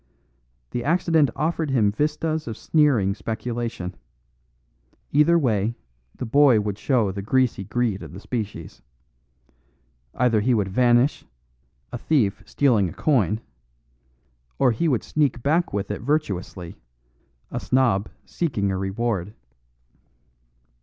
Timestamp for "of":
2.47-2.57, 8.01-8.11